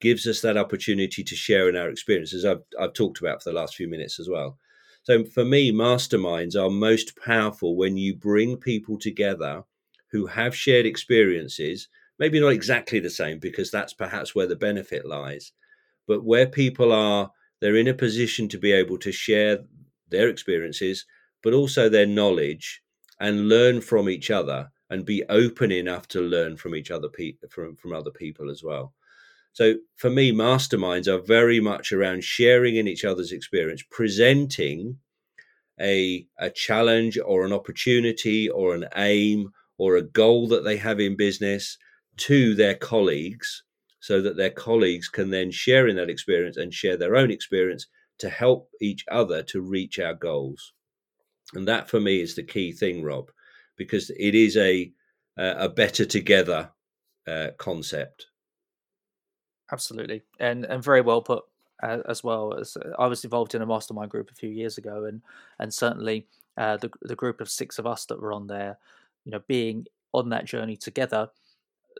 [0.00, 2.44] gives us that opportunity to share in our experiences.
[2.44, 4.58] I've, I've talked about for the last few minutes as well.
[5.02, 9.62] So for me masterminds are most powerful when you bring people together
[10.10, 15.06] who have shared experiences maybe not exactly the same because that's perhaps where the benefit
[15.06, 15.52] lies
[16.06, 19.60] but where people are, they're in a position to be able to share
[20.08, 21.06] their experiences,
[21.42, 22.82] but also their knowledge
[23.20, 27.36] and learn from each other and be open enough to learn from each other pe-
[27.50, 28.92] from, from other people as well.
[29.52, 34.98] So for me, masterminds are very much around sharing in each other's experience, presenting
[35.80, 41.00] a, a challenge or an opportunity or an aim or a goal that they have
[41.00, 41.78] in business
[42.16, 43.62] to their colleagues
[44.00, 47.86] so that their colleagues can then share in that experience and share their own experience
[48.18, 50.72] to help each other to reach our goals.
[51.54, 53.30] And that for me is the key thing, Rob,
[53.76, 54.92] because it is a
[55.36, 56.70] a better together
[57.26, 58.26] uh, concept.
[59.72, 61.44] Absolutely, and and very well put
[61.82, 62.54] uh, as well.
[62.54, 65.22] As uh, I was involved in a mastermind group a few years ago, and
[65.58, 68.78] and certainly uh, the the group of six of us that were on there,
[69.24, 71.30] you know, being on that journey together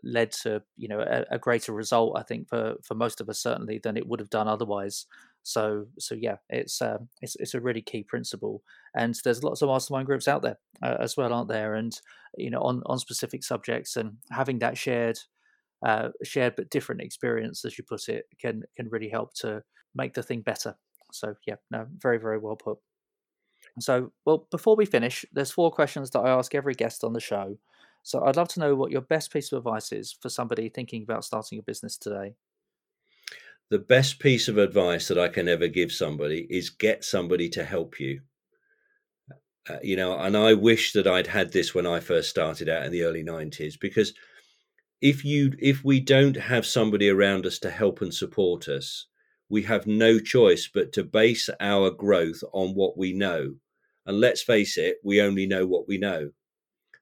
[0.02, 3.38] led to you know a, a, greater result i think for for most of us
[3.38, 5.06] certainly than it would have done otherwise.
[5.42, 8.62] So so yeah it's um it's, it's a really key principle
[8.94, 11.74] and there's lots of mastermind groups out there uh, as well aren't there?
[11.74, 11.98] And
[12.36, 15.18] you know on on specific subjects and having that shared
[15.84, 19.62] uh, shared but different experience as you put it can can really help to
[19.94, 20.76] make the thing better.
[21.12, 22.78] So yeah no very very well put.
[23.80, 27.20] So well before we finish there's four questions that i ask every guest on the
[27.20, 27.58] show
[28.04, 31.02] so I'd love to know what your best piece of advice is for somebody thinking
[31.02, 32.34] about starting a business today.
[33.70, 37.64] The best piece of advice that I can ever give somebody is get somebody to
[37.64, 38.20] help you.
[39.66, 42.84] Uh, you know, and I wish that I'd had this when I first started out
[42.84, 44.12] in the early 90s because
[45.00, 49.06] if you if we don't have somebody around us to help and support us,
[49.48, 53.54] we have no choice but to base our growth on what we know.
[54.04, 56.32] And let's face it, we only know what we know.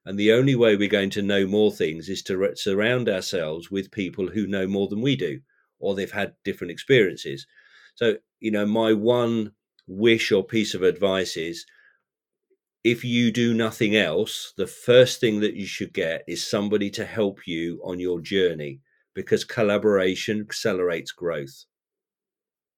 [0.05, 3.93] And the only way we're going to know more things is to surround ourselves with
[3.93, 5.41] people who know more than we do,
[5.79, 7.47] or they've had different experiences.
[7.95, 9.53] So, you know, my one
[9.87, 11.65] wish or piece of advice is
[12.85, 17.05] if you do nothing else, the first thing that you should get is somebody to
[17.05, 18.81] help you on your journey
[19.15, 21.65] because collaboration accelerates growth.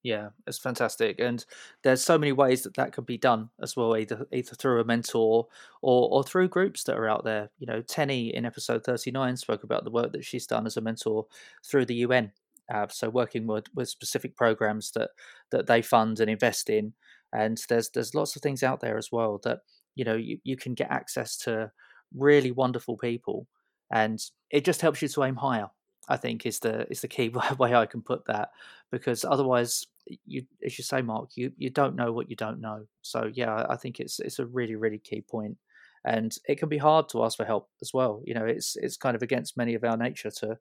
[0.04, 1.44] Yeah, it's fantastic, and
[1.82, 4.84] there's so many ways that that could be done as well, either either through a
[4.84, 5.48] mentor
[5.80, 7.48] or or through groups that are out there.
[7.58, 10.82] You know, Tenny in episode 39 spoke about the work that she's done as a
[10.82, 11.26] mentor
[11.64, 12.32] through the UN.
[12.72, 15.10] Uh, so working with, with specific programs that
[15.50, 16.92] that they fund and invest in,
[17.32, 19.60] and there's there's lots of things out there as well that
[19.94, 21.72] you know you, you can get access to
[22.14, 23.48] really wonderful people,
[23.90, 25.70] and it just helps you to aim higher.
[26.08, 28.50] I think is the is the key way I can put that
[28.90, 29.86] because otherwise
[30.26, 32.86] you as you say Mark you you don't know what you don't know.
[33.02, 35.56] So yeah I think it's it's a really really key point
[36.04, 38.22] and it can be hard to ask for help as well.
[38.24, 40.58] You know it's it's kind of against many of our nature to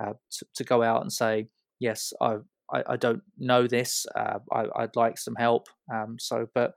[0.00, 1.48] uh, to, to, go out and say
[1.80, 2.36] yes I
[2.72, 5.68] I, I don't know this uh, I, would like some help.
[5.92, 6.74] Um, so but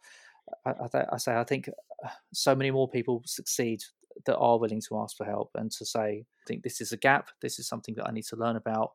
[0.65, 1.69] I, I, I say I think
[2.03, 3.81] uh, so many more people succeed
[4.25, 6.97] that are willing to ask for help and to say, I think this is a
[6.97, 8.91] gap, this is something that I need to learn about.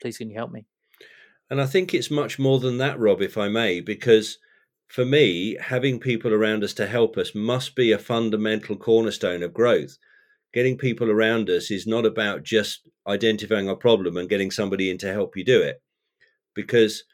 [0.00, 0.66] Please, can you help me?
[1.50, 4.38] And I think it's much more than that, Rob, if I may, because
[4.88, 9.54] for me, having people around us to help us must be a fundamental cornerstone of
[9.54, 9.96] growth.
[10.52, 14.98] Getting people around us is not about just identifying a problem and getting somebody in
[14.98, 15.80] to help you do it.
[16.54, 17.04] Because,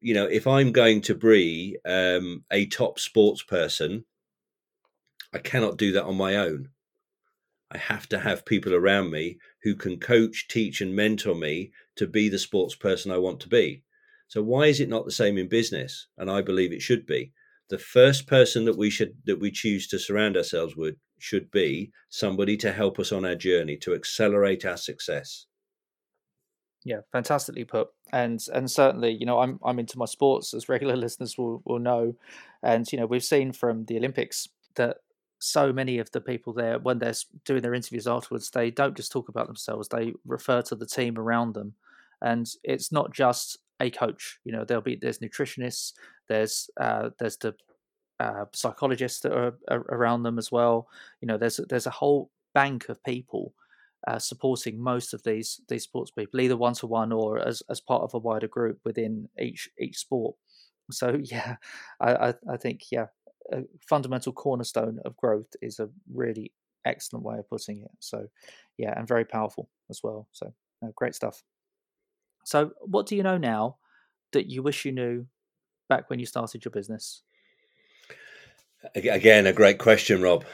[0.00, 4.04] you know, if I'm going to be um, a top sports person,
[5.32, 6.70] I cannot do that on my own.
[7.72, 12.06] I have to have people around me who can coach, teach, and mentor me to
[12.06, 13.84] be the sports person I want to be.
[14.28, 16.08] So why is it not the same in business?
[16.18, 17.32] And I believe it should be.
[17.68, 21.92] The first person that we should that we choose to surround ourselves with should be
[22.08, 25.46] somebody to help us on our journey to accelerate our success.
[26.84, 27.88] Yeah, fantastically put.
[28.12, 31.78] And and certainly, you know, I'm I'm into my sports, as regular listeners will will
[31.78, 32.16] know.
[32.62, 34.98] And you know, we've seen from the Olympics that
[35.40, 39.10] so many of the people there, when they're doing their interviews afterwards, they don't just
[39.10, 41.74] talk about themselves; they refer to the team around them,
[42.22, 44.38] and it's not just a coach.
[44.44, 45.94] You know, there'll be there's nutritionists,
[46.28, 47.54] there's uh, there's the
[48.20, 50.88] uh, psychologists that are, are, around them as well.
[51.20, 53.54] You know, there's there's a whole bank of people
[54.06, 57.80] uh, supporting most of these these sports people, either one to one or as as
[57.80, 60.36] part of a wider group within each each sport.
[60.90, 61.56] So yeah,
[61.98, 63.06] I I, I think yeah,
[63.52, 66.52] a fundamental cornerstone of growth is a really
[66.84, 67.90] excellent way of putting it.
[67.98, 68.26] So,
[68.78, 70.28] yeah, and very powerful as well.
[70.32, 70.52] So,
[70.96, 71.42] great stuff.
[72.44, 73.76] So, what do you know now
[74.32, 75.26] that you wish you knew
[75.88, 77.22] back when you started your business?
[78.94, 80.44] Again, a great question, Rob.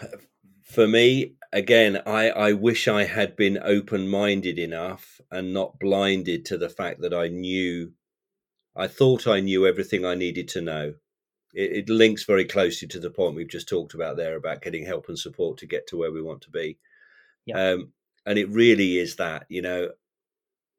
[0.65, 6.45] For me, again, I, I wish I had been open minded enough and not blinded
[6.47, 7.93] to the fact that I knew
[8.77, 10.95] I thought I knew everything I needed to know.
[11.57, 14.85] It, it, links very closely to the point we've just talked about there about getting
[14.85, 16.79] help and support to get to where we want to be.
[17.47, 17.71] Yeah.
[17.71, 17.93] Um,
[18.27, 19.91] and it really is that, you know,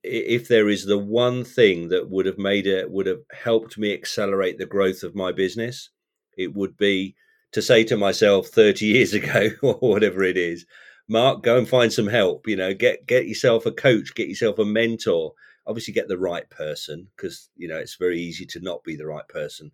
[0.03, 3.93] if there is the one thing that would have made it, would have helped me
[3.93, 5.89] accelerate the growth of my business,
[6.37, 7.15] it would be
[7.53, 10.65] to say to myself 30 years ago or whatever it is,
[11.09, 12.47] Mark, go and find some help.
[12.47, 15.33] You know, get get yourself a coach, get yourself a mentor.
[15.65, 19.07] Obviously, get the right person because you know it's very easy to not be the
[19.07, 19.71] right person.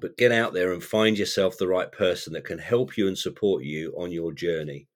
[0.00, 3.18] But get out there and find yourself the right person that can help you and
[3.18, 4.86] support you on your journey.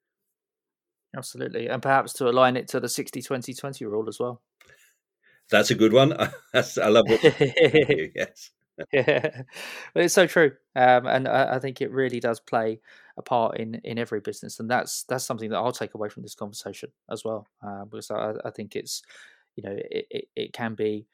[1.16, 4.40] Absolutely, and perhaps to align it to the 60-20-20 rule as well.
[5.50, 6.14] That's a good one.
[6.53, 8.12] That's, I love what it.
[8.14, 8.50] yes.
[8.92, 9.42] yeah,
[9.92, 12.80] but it's so true, um, and I, I, think it really does play
[13.18, 16.22] a part in in every business, and that's that's something that I'll take away from
[16.22, 19.03] this conversation as well, uh, because I, I, think it's
[19.57, 21.07] you know it, it, it, can be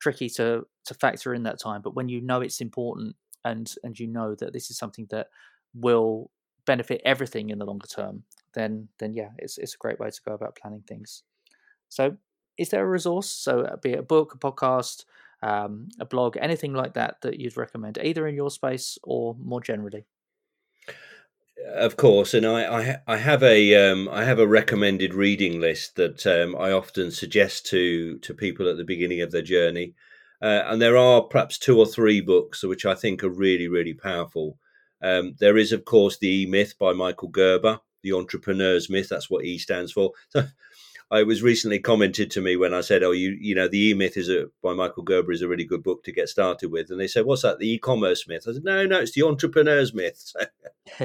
[0.00, 3.14] tricky to to factor in that time, but when you know it's important
[3.44, 5.28] and and you know that this is something that
[5.74, 6.30] will
[6.64, 8.24] benefit everything in the longer term,
[8.54, 11.22] then then yeah, it's it's a great way to go about planning things.
[11.88, 12.16] So,
[12.58, 13.30] is there a resource?
[13.30, 15.04] So, uh, be it a book, a podcast
[15.42, 19.60] um, a blog, anything like that that you'd recommend, either in your space or more
[19.60, 20.06] generally?
[21.74, 25.96] Of course, and I I, I have a um, I have a recommended reading list
[25.96, 29.94] that um, I often suggest to to people at the beginning of their journey,
[30.42, 33.94] uh, and there are perhaps two or three books which I think are really really
[33.94, 34.58] powerful.
[35.02, 39.08] Um, there is, of course, the E Myth by Michael Gerber, the Entrepreneur's Myth.
[39.08, 40.12] That's what E stands for.
[41.12, 43.94] I was recently commented to me when I said, "Oh, you you know, the E
[43.94, 46.90] Myth is a by Michael Gerber is a really good book to get started with,"
[46.90, 47.58] and they said, "What's that?
[47.58, 50.32] The e-commerce myth?" I said, "No, no, it's the entrepreneur's myth."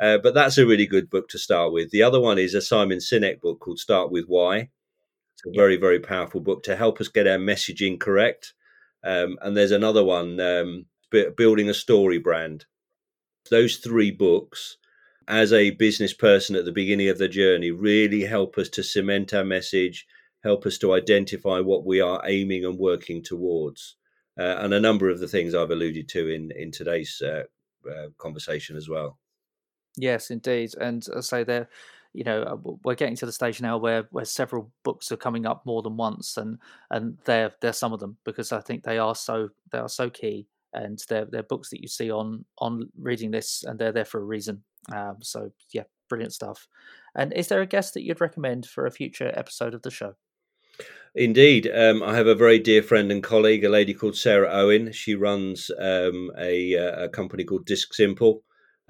[0.00, 1.90] uh, but that's a really good book to start with.
[1.90, 4.70] The other one is a Simon Sinek book called "Start with Why."
[5.34, 5.60] It's a yeah.
[5.60, 8.54] very very powerful book to help us get our messaging correct.
[9.04, 12.66] Um, and there's another one, um, "Building a Story Brand."
[13.50, 14.76] Those three books
[15.28, 19.32] as a business person at the beginning of the journey really help us to cement
[19.34, 20.06] our message,
[20.42, 23.96] help us to identify what we are aiming and working towards.
[24.38, 27.44] Uh, and a number of the things I've alluded to in in today's uh,
[27.88, 29.18] uh, conversation as well.
[29.96, 31.68] Yes, indeed, and I say there,
[32.12, 35.46] you know, uh, we're getting to the stage now where where several books are coming
[35.46, 36.58] up more than once, and
[36.90, 40.10] and they're they're some of them because I think they are so they are so
[40.10, 44.04] key, and they're they're books that you see on on reading this, and they're there
[44.04, 44.62] for a reason.
[44.94, 46.68] Um, so yeah, brilliant stuff.
[47.14, 50.14] And is there a guest that you'd recommend for a future episode of the show?
[51.14, 54.92] Indeed, um, I have a very dear friend and colleague, a lady called Sarah Owen.
[54.92, 58.42] She runs um, a, uh, a, company called Disc Simple.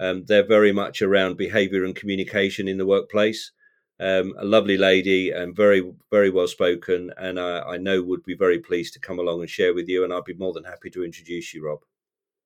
[0.03, 3.51] Um, they're very much around behaviour and communication in the workplace.
[3.99, 5.81] Um, a lovely lady and very,
[6.11, 9.49] very well spoken, and I, I know would be very pleased to come along and
[9.49, 10.03] share with you.
[10.03, 11.79] And I'd be more than happy to introduce you, Rob.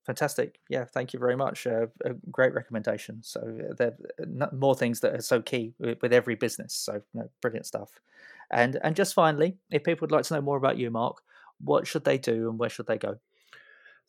[0.05, 0.59] Fantastic.
[0.69, 1.65] Yeah, thank you very much.
[1.65, 3.23] Uh, a great recommendation.
[3.23, 6.75] So uh, there are more things that are so key with, with every business.
[6.75, 7.89] So no, brilliant stuff.
[8.51, 11.23] And and just finally, if people would like to know more about you, Mark,
[11.59, 13.17] what should they do and where should they go?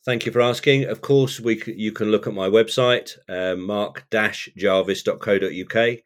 [0.05, 0.85] Thank you for asking.
[0.85, 5.97] Of course, we you can look at my website, uh, mark-jarvis.co.uk.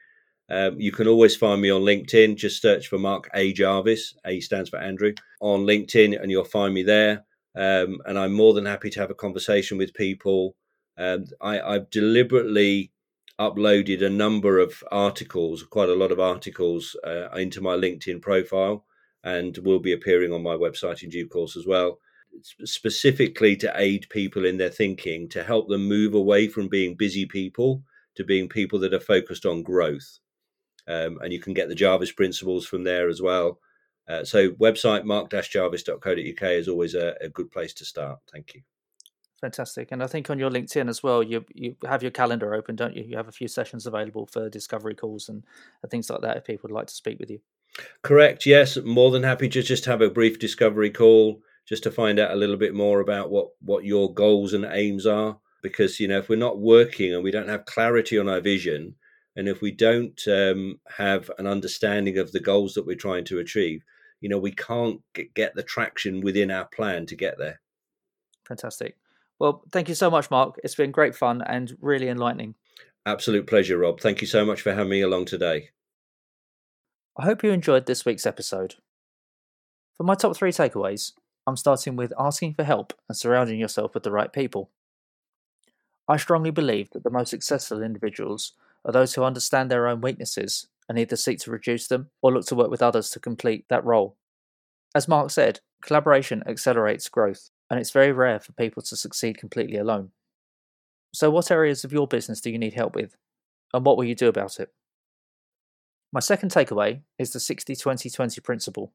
[0.50, 2.36] Um, you can always find me on LinkedIn.
[2.36, 3.54] Just search for Mark A.
[3.54, 4.16] Jarvis.
[4.26, 7.26] A stands for Andrew on LinkedIn, and you'll find me there
[7.56, 10.56] um, and I'm more than happy to have a conversation with people.
[10.98, 12.92] Um, I, I've deliberately
[13.40, 18.86] uploaded a number of articles, quite a lot of articles, uh, into my LinkedIn profile,
[19.24, 22.00] and will be appearing on my website in due course as well.
[22.42, 27.26] Specifically to aid people in their thinking, to help them move away from being busy
[27.26, 27.84] people
[28.16, 30.20] to being people that are focused on growth.
[30.88, 33.60] Um, and you can get the Jarvis principles from there as well.
[34.08, 38.20] Uh, so website mark-jarvis.co.uk is always a, a, good place to start.
[38.32, 38.62] Thank you.
[39.40, 39.94] Fantastic.
[39.94, 42.96] And I think on your LinkedIn as well, you you have your calendar open, don't
[42.96, 43.04] you?
[43.04, 45.46] You have a few sessions available for discovery calls and,
[45.82, 47.40] and things like that if people would like to speak with you.
[48.02, 48.46] Correct.
[48.46, 48.78] Yes.
[48.78, 52.36] More than happy to just have a brief discovery call just to find out a
[52.36, 55.40] little bit more about what, what your goals and aims are.
[55.62, 58.96] Because, you know, if we're not working and we don't have clarity on our vision,
[59.36, 63.40] and if we don't um, have an understanding of the goals that we're trying to
[63.40, 63.82] achieve,
[64.20, 65.02] you know, we can't
[65.34, 67.62] get the traction within our plan to get there.
[68.48, 68.98] Fantastic.
[69.40, 70.60] Well, thank you so much, Mark.
[70.64, 72.56] It's been great fun and really enlightening.
[73.06, 74.00] Absolute pleasure, Rob.
[74.00, 75.70] Thank you so much for having me along today.
[77.18, 78.76] I hope you enjoyed this week's episode.
[79.96, 81.12] For my top three takeaways,
[81.46, 84.70] I'm starting with asking for help and surrounding yourself with the right people.
[86.08, 88.54] I strongly believe that the most successful individuals
[88.86, 92.46] are those who understand their own weaknesses and either seek to reduce them or look
[92.48, 94.16] to work with others to complete that role.
[94.96, 99.78] As Mark said, collaboration accelerates growth, and it's very rare for people to succeed completely
[99.78, 100.12] alone.
[101.14, 103.16] So, what areas of your business do you need help with,
[103.74, 104.74] and what will you do about it?
[106.12, 108.92] My second takeaway is the 60 20 20 principle.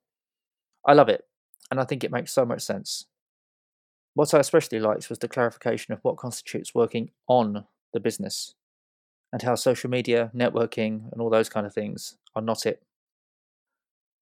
[0.86, 1.24] I love it,
[1.70, 3.06] and I think it makes so much sense.
[4.14, 8.54] What I especially liked was the clarification of what constitutes working on the business
[9.32, 12.82] and how social media, networking, and all those kind of things are not it.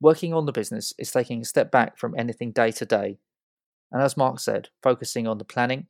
[0.00, 3.18] Working on the business is taking a step back from anything day to day,
[3.90, 5.86] and as Mark said, focusing on the planning,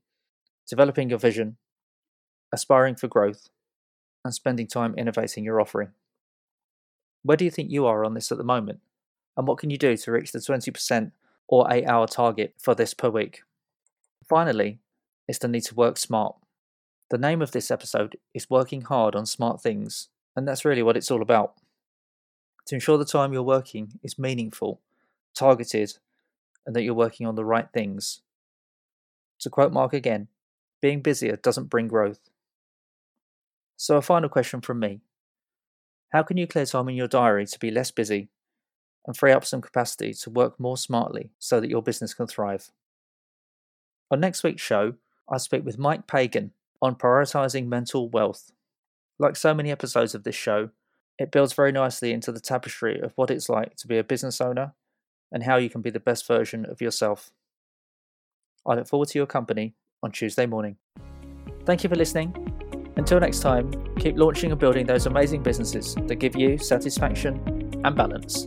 [0.69, 1.57] developing your vision,
[2.53, 3.49] aspiring for growth,
[4.25, 5.91] and spending time innovating your offering.
[7.23, 8.81] Where do you think you are on this at the moment?
[9.37, 11.11] And what can you do to reach the 20%
[11.49, 13.43] or 8 hour target for this per week?
[14.29, 14.81] Finally,
[15.29, 16.37] is the need to work smart.
[17.11, 20.97] The name of this episode is Working Hard on Smart Things, and that's really what
[20.97, 21.55] it's all about.
[22.67, 24.81] To ensure the time you're working is meaningful,
[25.35, 25.99] targeted,
[26.67, 28.23] and that you're working on the right things.
[29.41, 30.29] To quote Mark again,
[30.83, 32.29] being busier doesn't bring growth.
[33.77, 35.01] So, a final question from me
[36.13, 38.29] How can you clear time in your diary to be less busy
[39.07, 42.71] and free up some capacity to work more smartly so that your business can thrive?
[44.11, 44.95] On next week's show,
[45.29, 48.53] I speak with Mike Pagan on prioritizing mental wealth.
[49.19, 50.71] Like so many episodes of this show,
[51.19, 54.41] it builds very nicely into the tapestry of what it's like to be a business
[54.41, 54.75] owner
[55.33, 57.31] and how you can be the best version of yourself.
[58.67, 60.77] I look forward to your company on Tuesday morning.
[61.65, 62.35] Thank you for listening.
[62.97, 67.97] Until next time, keep launching and building those amazing businesses that give you satisfaction and
[67.97, 68.47] balance.